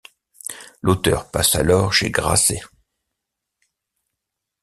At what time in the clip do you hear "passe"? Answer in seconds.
1.29-1.53